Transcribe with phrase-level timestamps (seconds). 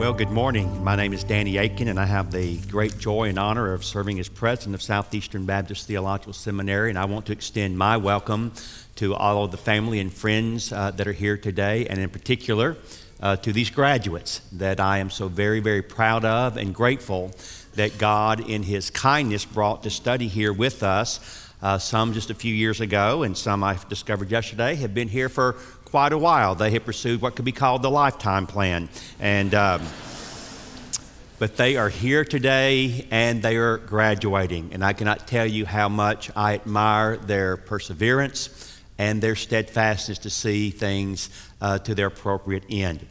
[0.00, 0.82] Well, good morning.
[0.82, 4.18] My name is Danny Akin, and I have the great joy and honor of serving
[4.18, 6.88] as president of Southeastern Baptist Theological Seminary.
[6.88, 8.52] And I want to extend my welcome
[8.96, 12.78] to all of the family and friends uh, that are here today, and in particular
[13.20, 17.32] uh, to these graduates that I am so very, very proud of and grateful
[17.74, 21.46] that God, in His kindness, brought to study here with us.
[21.62, 25.28] Uh, some just a few years ago, and some I've discovered yesterday have been here
[25.28, 25.56] for
[25.90, 26.54] quite a while.
[26.54, 28.88] They have pursued what could be called the lifetime plan.
[29.18, 29.82] And, um,
[31.40, 34.70] but they are here today and they are graduating.
[34.72, 40.30] And I cannot tell you how much I admire their perseverance and their steadfastness to
[40.30, 41.28] see things
[41.60, 43.04] uh, to their appropriate end.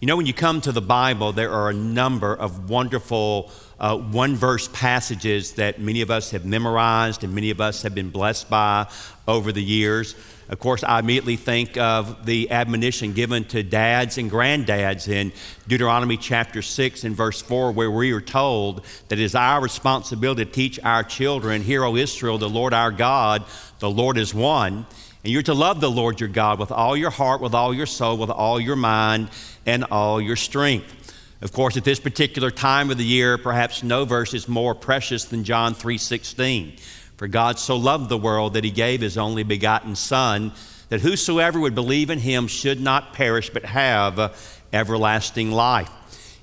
[0.00, 3.98] You know, when you come to the Bible, there are a number of wonderful uh,
[3.98, 8.10] one verse passages that many of us have memorized and many of us have been
[8.10, 8.86] blessed by
[9.26, 10.14] over the years.
[10.48, 15.32] Of course, I immediately think of the admonition given to dads and granddads in
[15.66, 20.44] Deuteronomy chapter 6 and verse 4, where we are told that it is our responsibility
[20.44, 23.44] to teach our children, Hear, O Israel, the Lord our God,
[23.78, 24.86] the Lord is one.
[25.24, 27.86] And you're to love the Lord your God with all your heart, with all your
[27.86, 29.30] soul, with all your mind,
[29.64, 31.14] and all your strength.
[31.40, 35.24] Of course, at this particular time of the year, perhaps no verse is more precious
[35.24, 36.76] than John 3:16.
[37.16, 40.52] For God so loved the world that he gave his only begotten son
[40.88, 44.36] that whosoever would believe in him should not perish but have
[44.72, 45.90] everlasting life.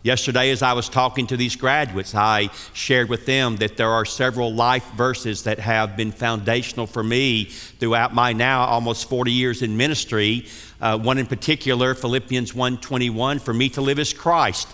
[0.03, 4.03] Yesterday, as I was talking to these graduates, I shared with them that there are
[4.03, 9.61] several life verses that have been foundational for me throughout my now almost 40 years
[9.61, 10.47] in ministry.
[10.81, 14.67] Uh, one in particular, Philippians 1:21, for me to live as Christ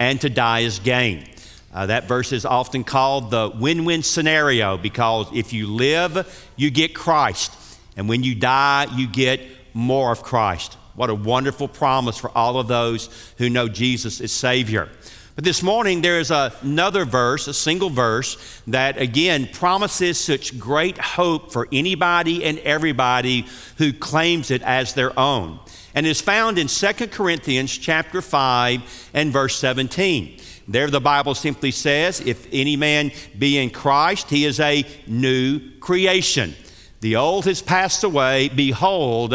[0.00, 1.28] and to die is gain.
[1.72, 6.70] Uh, that verse is often called the win win scenario because if you live, you
[6.70, 7.56] get Christ.
[7.96, 9.40] And when you die, you get
[9.74, 10.76] more of Christ.
[10.94, 14.90] What a wonderful promise for all of those who know Jesus as Savior.
[15.34, 20.98] But this morning, there is another verse, a single verse, that again promises such great
[20.98, 23.46] hope for anybody and everybody
[23.78, 25.58] who claims it as their own.
[25.94, 30.38] And is found in 2 Corinthians chapter 5 and verse 17.
[30.68, 35.60] There, the Bible simply says, If any man be in Christ, he is a new
[35.80, 36.54] creation.
[37.00, 38.48] The old has passed away.
[38.48, 39.32] Behold,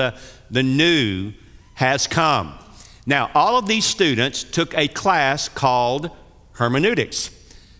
[0.49, 1.33] the new
[1.75, 2.57] has come.
[3.05, 6.11] Now, all of these students took a class called
[6.53, 7.29] hermeneutics.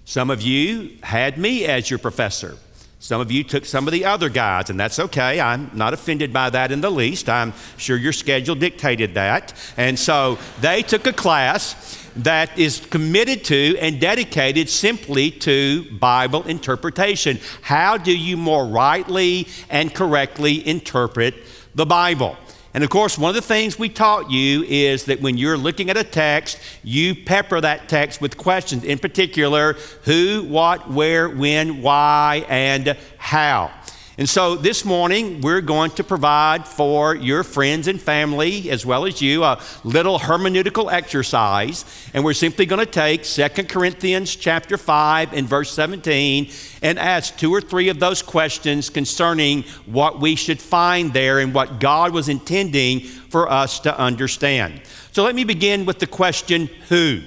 [0.06, 2.58] Some of you had me as your professor.
[3.00, 5.40] Some of you took some of the other guys, and that's okay.
[5.40, 7.30] I'm not offended by that in the least.
[7.30, 9.54] I'm sure your schedule dictated that.
[9.78, 16.44] And so they took a class that is committed to and dedicated simply to Bible
[16.44, 17.40] interpretation.
[17.62, 21.36] How do you more rightly and correctly interpret
[21.76, 22.38] the Bible?
[22.74, 25.90] And of course, one of the things we taught you is that when you're looking
[25.90, 29.74] at a text, you pepper that text with questions, in particular,
[30.04, 33.72] who, what, where, when, why, and how.
[34.20, 39.06] And so this morning, we're going to provide for your friends and family, as well
[39.06, 41.86] as you, a little hermeneutical exercise.
[42.16, 46.50] And we're simply going to take 2 Corinthians chapter 5 and verse 17
[46.82, 51.54] and ask two or three of those questions concerning what we should find there and
[51.54, 54.82] what God was intending for us to understand.
[55.12, 57.22] So let me begin with the question who?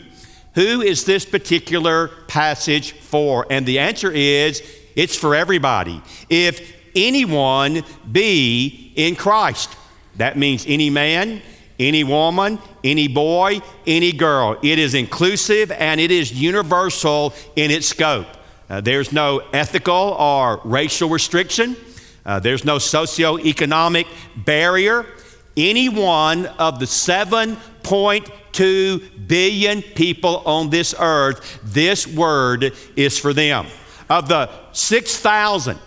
[0.57, 3.47] Who is this particular passage for?
[3.49, 4.61] And the answer is
[4.97, 6.03] it's for everybody.
[6.29, 9.77] If anyone be in Christ.
[10.17, 11.41] That means any man,
[11.79, 14.59] any woman, any boy, any girl.
[14.63, 18.27] It is inclusive and it is universal in its scope.
[18.69, 21.77] Uh, there's no ethical or racial restriction.
[22.25, 25.07] Uh, there's no socioeconomic barrier.
[25.57, 33.67] Any one of the 7.2 billion people on this earth, this word is for them.
[34.09, 35.79] Of the 6,000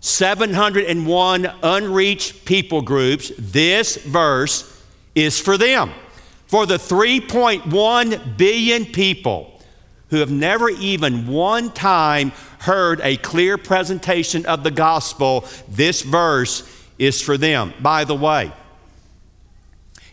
[0.00, 4.82] 701 unreached people groups, this verse
[5.14, 5.92] is for them.
[6.46, 9.60] For the 3.1 billion people
[10.08, 16.68] who have never even one time heard a clear presentation of the gospel, this verse
[16.98, 17.72] is for them.
[17.80, 18.52] By the way,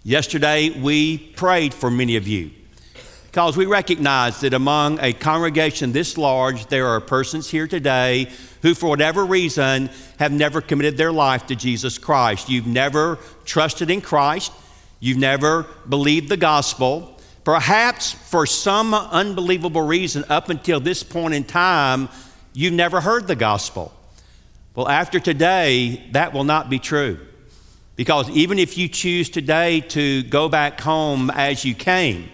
[0.04, 2.51] yesterday we prayed for many of you.
[3.38, 8.28] Because we recognize that among a congregation this large, there are persons here today
[8.63, 12.50] who, for whatever reason, have never committed their life to Jesus Christ.
[12.50, 14.51] You've never trusted in Christ,
[15.00, 17.16] you've never believed the gospel.
[17.44, 22.10] Perhaps for some unbelievable reason, up until this point in time,
[22.54, 23.94] you've never heard the gospel.
[24.74, 27.19] Well, after today, that will not be true.
[27.95, 32.31] Because even if you choose today to go back home as you came,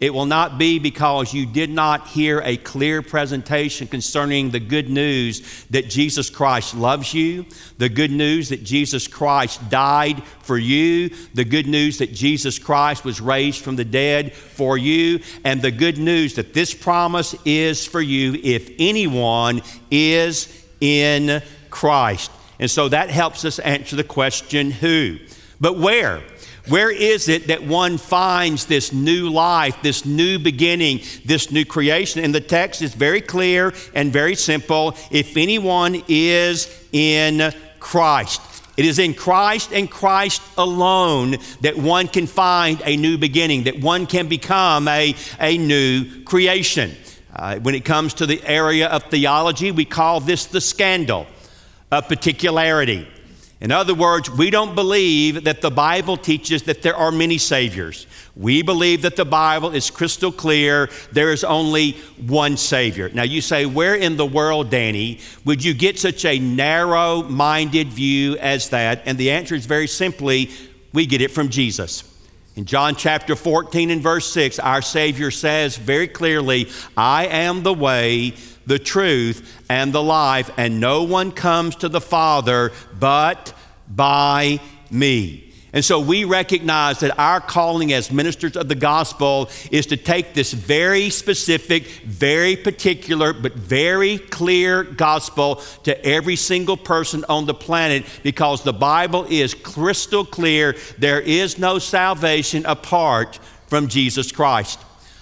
[0.00, 4.88] it will not be because you did not hear a clear presentation concerning the good
[4.88, 7.44] news that Jesus Christ loves you,
[7.76, 13.04] the good news that Jesus Christ died for you, the good news that Jesus Christ
[13.04, 17.86] was raised from the dead for you, and the good news that this promise is
[17.86, 19.60] for you if anyone
[19.90, 22.30] is in Christ.
[22.58, 25.18] And so that helps us answer the question who.
[25.60, 26.22] But where?
[26.70, 32.22] Where is it that one finds this new life, this new beginning, this new creation?
[32.22, 34.94] And the text is very clear and very simple.
[35.10, 38.40] If anyone is in Christ,
[38.76, 43.80] it is in Christ and Christ alone that one can find a new beginning, that
[43.80, 46.94] one can become a, a new creation.
[47.34, 51.26] Uh, when it comes to the area of theology, we call this the scandal
[51.90, 53.08] of particularity.
[53.60, 58.06] In other words, we don't believe that the Bible teaches that there are many Saviors.
[58.34, 60.88] We believe that the Bible is crystal clear.
[61.12, 61.92] There is only
[62.26, 63.10] one Savior.
[63.10, 67.88] Now, you say, where in the world, Danny, would you get such a narrow minded
[67.88, 69.02] view as that?
[69.04, 70.50] And the answer is very simply
[70.94, 72.04] we get it from Jesus.
[72.56, 77.74] In John chapter 14 and verse 6, our Savior says very clearly, I am the
[77.74, 78.34] way,
[78.70, 83.52] the truth, and the life, and no one comes to the Father but
[83.88, 84.60] by
[84.92, 85.52] me.
[85.72, 90.34] And so we recognize that our calling as ministers of the gospel is to take
[90.34, 97.54] this very specific, very particular, but very clear gospel to every single person on the
[97.54, 100.76] planet because the Bible is crystal clear.
[100.98, 104.78] There is no salvation apart from Jesus Christ.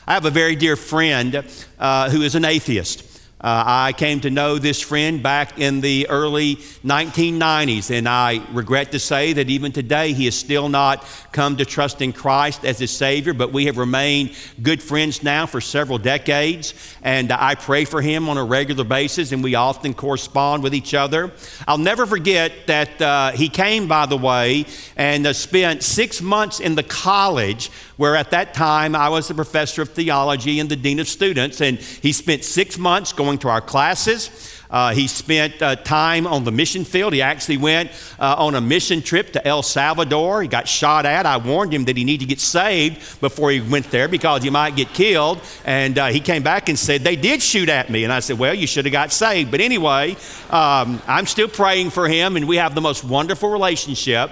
[0.06, 1.44] I have a very dear friend
[1.78, 3.07] uh, who is an atheist.
[3.40, 8.90] Uh, I came to know this friend back in the early 1990s, and I regret
[8.92, 12.80] to say that even today he has still not come to trust in Christ as
[12.80, 17.84] his Savior, but we have remained good friends now for several decades, and I pray
[17.84, 21.30] for him on a regular basis, and we often correspond with each other.
[21.68, 26.58] I'll never forget that uh, he came, by the way, and uh, spent six months
[26.58, 30.76] in the college where at that time I was a professor of theology and the
[30.76, 34.54] dean of students, and he spent six months going to our classes.
[34.70, 37.12] Uh, he spent uh, time on the mission field.
[37.12, 37.90] He actually went
[38.20, 40.42] uh, on a mission trip to El Salvador.
[40.42, 41.26] He got shot at.
[41.26, 44.50] I warned him that he needed to get saved before he went there because he
[44.50, 45.40] might get killed.
[45.64, 48.04] And uh, he came back and said, They did shoot at me.
[48.04, 49.50] And I said, Well, you should have got saved.
[49.50, 50.16] But anyway,
[50.50, 54.30] um, I'm still praying for him, and we have the most wonderful relationship.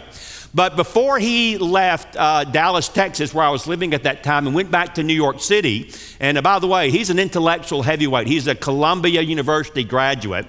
[0.57, 4.57] But before he left uh, Dallas, Texas, where I was living at that time, and
[4.57, 8.27] went back to New York City, and uh, by the way, he's an intellectual heavyweight,
[8.27, 10.47] he's a Columbia University graduate.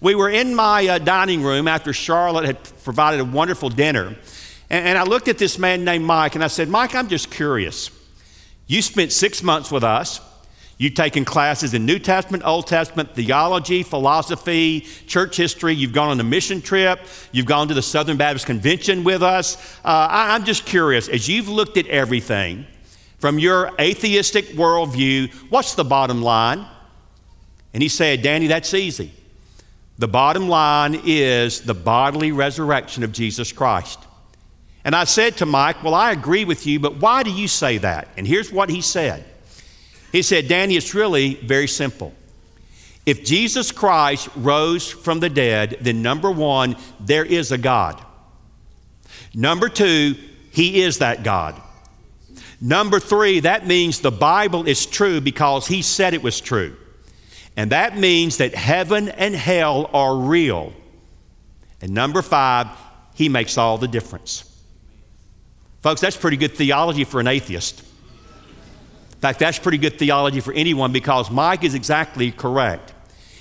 [0.00, 4.16] We were in my uh, dining room after Charlotte had provided a wonderful dinner.
[4.70, 7.30] And, and I looked at this man named Mike, and I said, Mike, I'm just
[7.30, 7.90] curious.
[8.66, 10.22] You spent six months with us.
[10.80, 15.74] You've taken classes in New Testament, Old Testament, theology, philosophy, church history.
[15.74, 17.00] You've gone on a mission trip.
[17.32, 19.56] You've gone to the Southern Baptist Convention with us.
[19.84, 22.64] Uh, I, I'm just curious, as you've looked at everything
[23.18, 26.66] from your atheistic worldview, what's the bottom line?
[27.74, 29.12] And he said, Danny, that's easy.
[29.98, 33.98] The bottom line is the bodily resurrection of Jesus Christ.
[34.82, 37.76] And I said to Mike, Well, I agree with you, but why do you say
[37.76, 38.08] that?
[38.16, 39.26] And here's what he said
[40.12, 42.14] he said, Danny, it's really very simple.
[43.06, 48.00] If Jesus Christ rose from the dead, then number one, there is a God.
[49.34, 50.16] Number two,
[50.50, 51.60] He is that God.
[52.60, 56.76] Number three, that means the Bible is true because He said it was true.
[57.56, 60.72] And that means that heaven and hell are real.
[61.80, 62.68] And number five,
[63.14, 64.44] He makes all the difference.
[65.80, 67.84] Folks, that's pretty good theology for an atheist.
[69.20, 72.94] In fact, that's pretty good theology for anyone because Mike is exactly correct.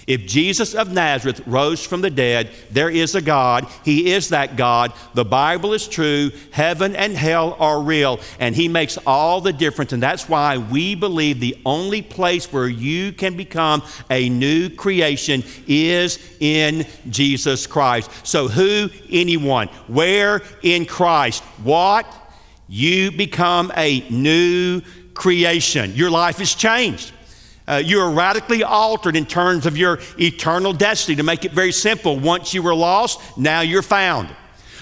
[0.07, 3.65] If Jesus of Nazareth rose from the dead, there is a God.
[3.85, 4.91] He is that God.
[5.13, 6.31] The Bible is true.
[6.51, 8.19] Heaven and hell are real.
[8.41, 9.93] And He makes all the difference.
[9.93, 15.45] And that's why we believe the only place where you can become a new creation
[15.65, 18.11] is in Jesus Christ.
[18.27, 18.89] So, who?
[19.09, 19.69] Anyone.
[19.87, 20.41] Where?
[20.61, 21.41] In Christ.
[21.63, 22.05] What?
[22.69, 24.81] you become a new
[25.19, 25.93] creation.
[25.95, 27.11] Your life is changed.
[27.67, 31.17] Uh, you are radically altered in terms of your eternal destiny.
[31.17, 34.29] To make it very simple, once you were lost, now you're found.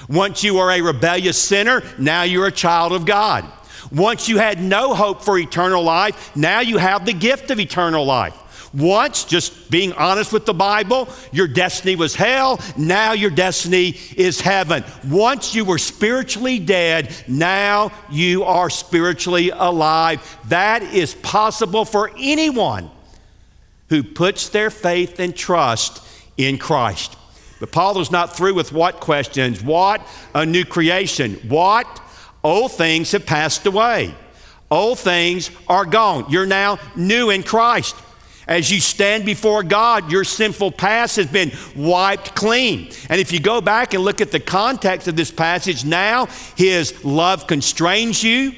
[0.07, 3.45] Once you were a rebellious sinner, now you're a child of God.
[3.91, 8.05] Once you had no hope for eternal life, now you have the gift of eternal
[8.05, 8.35] life.
[8.77, 12.59] Once, just being honest with the Bible, your destiny was hell.
[12.77, 14.83] Now your destiny is heaven.
[15.07, 20.21] Once you were spiritually dead, now you are spiritually alive.
[20.49, 22.91] That is possible for anyone
[23.89, 26.03] who puts their faith and trust
[26.37, 27.17] in Christ.
[27.59, 29.63] But Paul is not through with what questions?
[29.63, 30.05] What?
[30.35, 31.33] A new creation.
[31.47, 31.87] What?
[32.43, 34.13] Old things have passed away.
[34.69, 36.25] Old things are gone.
[36.29, 37.95] You're now new in Christ.
[38.47, 42.91] As you stand before God, your sinful past has been wiped clean.
[43.09, 47.03] And if you go back and look at the context of this passage, now His
[47.03, 48.53] love constrains you.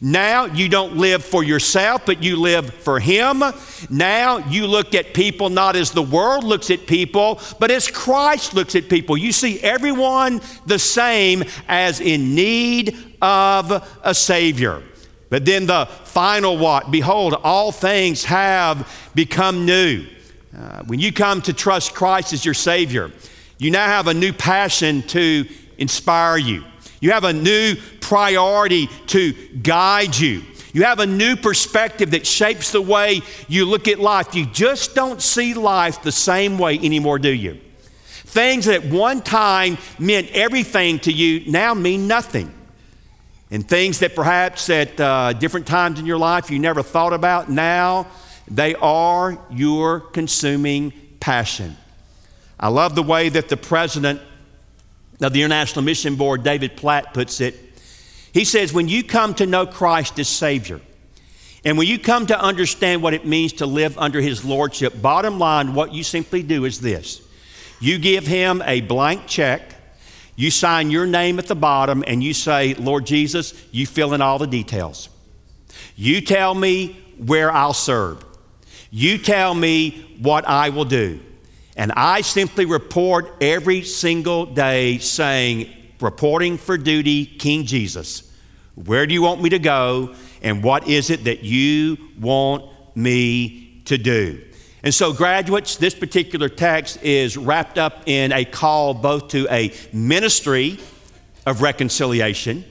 [0.00, 3.42] Now you don't live for yourself, but you live for Him.
[3.90, 8.54] Now you look at people not as the world looks at people, but as Christ
[8.54, 9.16] looks at people.
[9.16, 14.82] You see everyone the same as in need of a Savior.
[15.30, 16.90] But then the final what?
[16.90, 20.06] Behold, all things have become new.
[20.56, 23.10] Uh, when you come to trust Christ as your Savior,
[23.58, 25.46] you now have a new passion to
[25.78, 26.64] inspire you.
[27.00, 30.42] You have a new priority to guide you.
[30.72, 34.34] You have a new perspective that shapes the way you look at life.
[34.34, 37.60] You just don't see life the same way anymore, do you?
[38.24, 42.52] Things that at one time meant everything to you now mean nothing
[43.54, 47.48] and things that perhaps at uh, different times in your life you never thought about,
[47.48, 48.08] now
[48.48, 51.76] they are your consuming passion.
[52.58, 54.20] I love the way that the president
[55.20, 57.54] of the International Mission Board, David Platt, puts it.
[58.32, 60.80] He says, When you come to know Christ as Savior,
[61.64, 65.38] and when you come to understand what it means to live under His Lordship, bottom
[65.38, 67.22] line, what you simply do is this
[67.78, 69.73] you give Him a blank check
[70.36, 74.22] you sign your name at the bottom and you say, Lord Jesus, you fill in
[74.22, 75.08] all the details.
[75.96, 78.24] You tell me where I'll serve.
[78.90, 81.20] You tell me what I will do.
[81.76, 85.68] And I simply report every single day saying,
[86.00, 88.30] reporting for duty, King Jesus.
[88.74, 90.14] Where do you want me to go?
[90.42, 92.64] And what is it that you want
[92.96, 94.42] me to do?
[94.84, 99.72] And so, graduates, this particular text is wrapped up in a call both to a
[99.94, 100.78] ministry
[101.46, 102.66] of reconciliation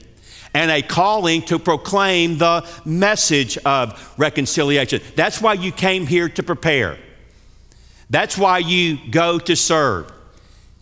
[0.54, 5.02] and a calling to proclaim the message of reconciliation.
[5.16, 6.98] That's why you came here to prepare.
[8.10, 10.13] That's why you go to serve.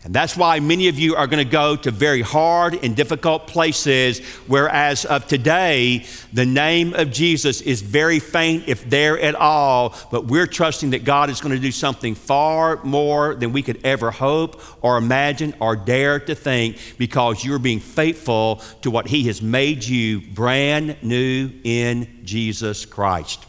[0.05, 3.47] And that's why many of you are going to go to very hard and difficult
[3.47, 4.19] places,
[4.49, 9.95] whereas of today, the name of Jesus is very faint, if there at all.
[10.11, 13.81] But we're trusting that God is going to do something far more than we could
[13.85, 19.29] ever hope or imagine or dare to think because you're being faithful to what He
[19.29, 23.47] has made you brand new in Jesus Christ.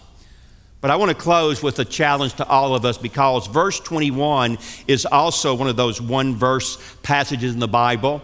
[0.84, 4.58] But I want to close with a challenge to all of us because verse 21
[4.86, 8.22] is also one of those one verse passages in the Bible.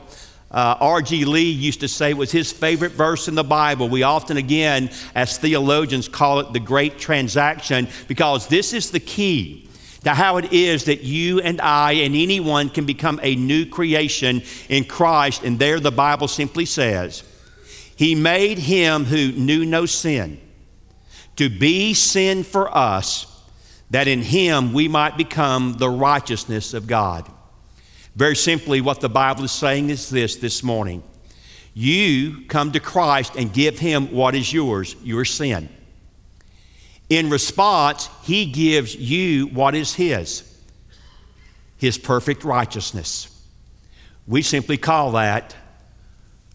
[0.51, 1.23] Uh, R.G.
[1.23, 3.87] Lee used to say it was his favorite verse in the Bible.
[3.87, 9.69] We often, again, as theologians, call it the great transaction because this is the key
[10.03, 14.43] to how it is that you and I and anyone can become a new creation
[14.67, 15.43] in Christ.
[15.45, 17.23] And there the Bible simply says,
[17.95, 20.41] He made him who knew no sin
[21.39, 23.25] to be sin for us,
[23.91, 27.31] that in him we might become the righteousness of God.
[28.13, 31.01] Very simply, what the Bible is saying is this this morning.
[31.73, 35.69] You come to Christ and give him what is yours, your sin.
[37.07, 40.43] In response, he gives you what is his,
[41.77, 43.29] his perfect righteousness.
[44.27, 45.55] We simply call that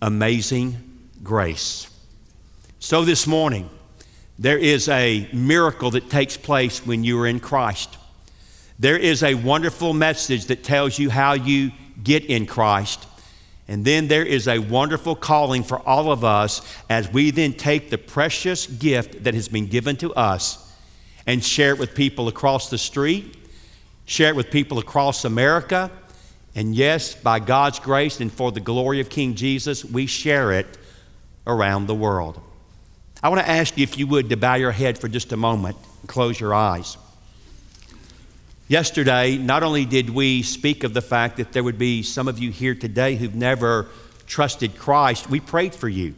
[0.03, 1.89] amazing grace.
[2.81, 3.71] So this morning,
[4.39, 7.97] there is a miracle that takes place when you are in Christ.
[8.79, 11.71] There is a wonderful message that tells you how you
[12.03, 13.07] get in Christ.
[13.69, 16.61] And then there is a wonderful calling for all of us
[16.91, 20.61] as we then take the precious gift that has been given to us
[21.27, 23.37] and share it with people across the street,
[24.05, 25.91] share it with people across America.
[26.55, 30.77] And yes, by God's grace and for the glory of King Jesus, we share it
[31.47, 32.41] around the world.
[33.25, 35.37] I want to ask you, if you would, to bow your head for just a
[35.39, 36.99] moment and close your eyes.
[38.69, 42.39] Yesterday, not only did we speak of the fact that there would be some of
[42.39, 43.87] you here today who've never
[44.27, 46.15] trusted Christ, we prayed for you.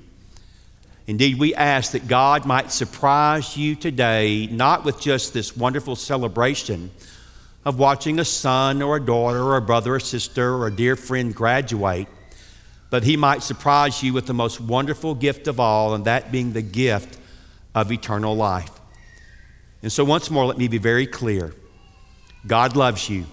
[1.06, 6.90] Indeed, we ask that God might surprise you today, not with just this wonderful celebration
[7.64, 10.96] of watching a son or a daughter or a brother or sister or a dear
[10.96, 12.08] friend graduate,
[12.90, 16.52] but He might surprise you with the most wonderful gift of all, and that being
[16.52, 17.18] the gift
[17.74, 18.70] of eternal life.
[19.82, 21.54] And so, once more, let me be very clear
[22.46, 23.26] God loves you.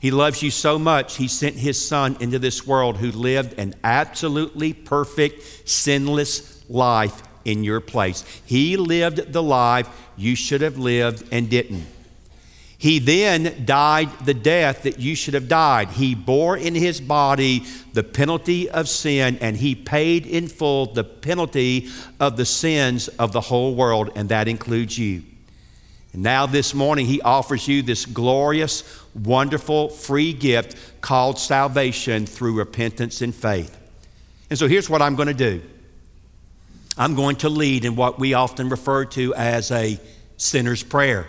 [0.00, 3.74] He loves you so much, He sent His Son into this world who lived an
[3.82, 8.24] absolutely perfect, sinless life in your place.
[8.44, 11.86] He lived the life you should have lived and didn't.
[12.78, 15.88] He then died the death that you should have died.
[15.88, 17.64] He bore in his body
[17.94, 21.88] the penalty of sin, and he paid in full the penalty
[22.20, 25.22] of the sins of the whole world, and that includes you.
[26.12, 32.58] And now, this morning, he offers you this glorious, wonderful, free gift called salvation through
[32.58, 33.74] repentance and faith.
[34.50, 35.62] And so, here's what I'm going to do
[36.98, 39.98] I'm going to lead in what we often refer to as a
[40.36, 41.26] sinner's prayer.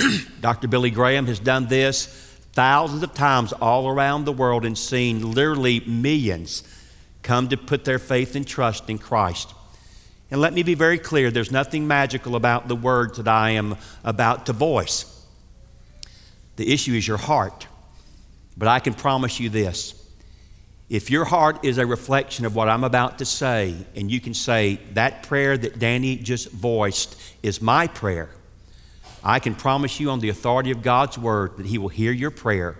[0.40, 0.68] Dr.
[0.68, 2.06] Billy Graham has done this
[2.52, 6.64] thousands of times all around the world and seen literally millions
[7.22, 9.54] come to put their faith and trust in Christ.
[10.30, 13.76] And let me be very clear there's nothing magical about the words that I am
[14.04, 15.06] about to voice.
[16.56, 17.66] The issue is your heart.
[18.56, 19.94] But I can promise you this
[20.88, 24.34] if your heart is a reflection of what I'm about to say, and you can
[24.34, 28.28] say, that prayer that Danny just voiced is my prayer,
[29.22, 32.30] I can promise you on the authority of God's word that He will hear your
[32.30, 32.76] prayer,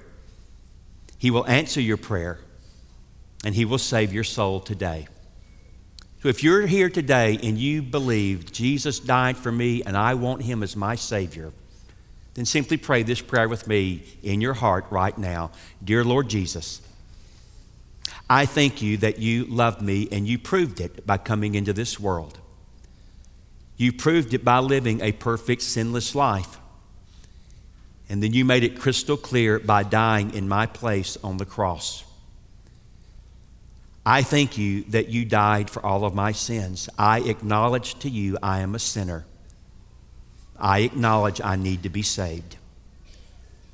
[1.18, 2.38] He will answer your prayer,
[3.44, 5.06] and He will save your soul today.
[6.22, 10.42] So if you're here today and you believe Jesus died for me and I want
[10.42, 11.52] Him as my Savior,
[12.34, 15.50] then simply pray this prayer with me in your heart right now.
[15.82, 16.82] Dear Lord Jesus,
[18.28, 21.98] I thank you that you loved me and you proved it by coming into this
[21.98, 22.38] world.
[23.80, 26.58] You proved it by living a perfect, sinless life.
[28.10, 32.04] And then you made it crystal clear by dying in my place on the cross.
[34.04, 36.90] I thank you that you died for all of my sins.
[36.98, 39.24] I acknowledge to you I am a sinner.
[40.58, 42.56] I acknowledge I need to be saved.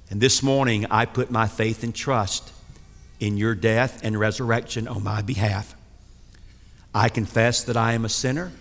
[0.08, 2.52] And this morning I put my faith and trust
[3.18, 5.74] in your death and resurrection on my behalf.
[6.94, 8.52] I confess that I am a sinner.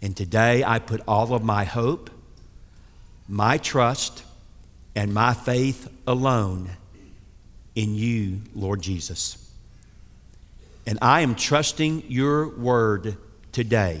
[0.00, 2.10] And today I put all of my hope,
[3.28, 4.22] my trust,
[4.94, 6.70] and my faith alone
[7.74, 9.44] in you, Lord Jesus.
[10.86, 13.16] And I am trusting your word
[13.52, 14.00] today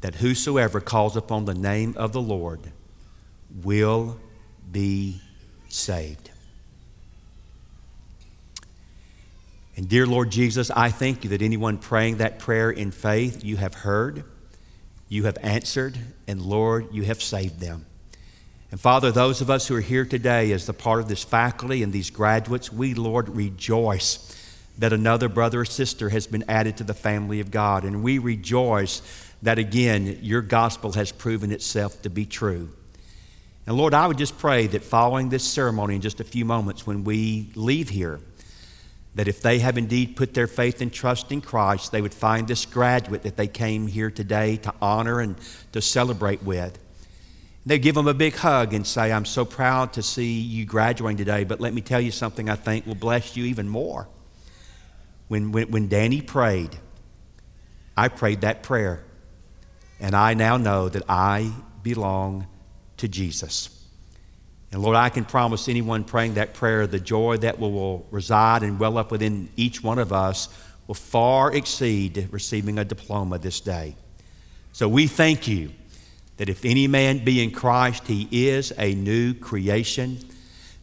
[0.00, 2.72] that whosoever calls upon the name of the Lord
[3.62, 4.18] will
[4.70, 5.20] be
[5.68, 6.30] saved.
[9.76, 13.56] And dear Lord Jesus, I thank you that anyone praying that prayer in faith, you
[13.56, 14.24] have heard,
[15.10, 17.84] you have answered, and Lord, you have saved them.
[18.70, 21.82] And Father, those of us who are here today as the part of this faculty
[21.82, 24.36] and these graduates, we, Lord, rejoice
[24.78, 27.84] that another brother or sister has been added to the family of God.
[27.84, 29.02] And we rejoice
[29.42, 32.70] that, again, your gospel has proven itself to be true.
[33.66, 36.86] And Lord, I would just pray that following this ceremony in just a few moments
[36.86, 38.20] when we leave here,
[39.20, 42.48] that if they have indeed put their faith and trust in Christ, they would find
[42.48, 45.36] this graduate that they came here today to honor and
[45.72, 46.78] to celebrate with.
[47.66, 51.18] They give them a big hug and say, I'm so proud to see you graduating
[51.18, 54.08] today, but let me tell you something I think will bless you even more.
[55.28, 56.78] When, when, when Danny prayed,
[57.98, 59.04] I prayed that prayer,
[60.00, 61.52] and I now know that I
[61.82, 62.46] belong
[62.96, 63.79] to Jesus.
[64.72, 68.78] And Lord, I can promise anyone praying that prayer the joy that will, reside and
[68.78, 70.48] well up within each one of us
[70.86, 73.96] will far exceed receiving a diploma this day.
[74.72, 75.72] So we thank you
[76.36, 80.18] that if any man be in Christ, he is a new creation.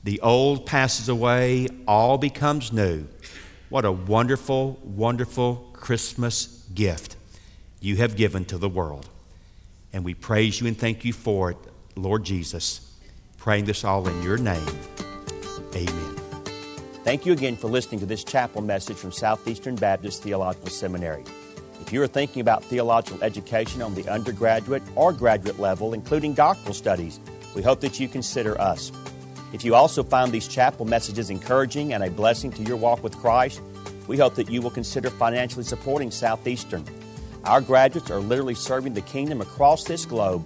[0.03, 3.07] The old passes away, all becomes new.
[3.69, 7.15] What a wonderful, wonderful Christmas gift
[7.79, 9.09] you have given to the world.
[9.93, 11.57] And we praise you and thank you for it,
[11.95, 12.86] Lord Jesus
[13.47, 14.67] praying this all in your name.
[15.73, 16.15] Amen.
[17.05, 21.23] Thank you again for listening to this chapel message from Southeastern Baptist Theological Seminary.
[21.79, 26.73] If you are thinking about theological education on the undergraduate or graduate level, including doctoral
[26.73, 27.21] studies,
[27.55, 28.91] we hope that you consider us.
[29.53, 33.15] If you also find these chapel messages encouraging and a blessing to your walk with
[33.15, 33.61] Christ,
[34.07, 36.83] we hope that you will consider financially supporting Southeastern.
[37.45, 40.45] Our graduates are literally serving the kingdom across this globe